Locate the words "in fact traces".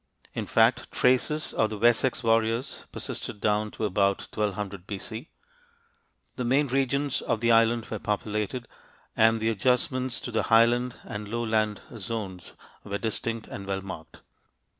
0.33-1.53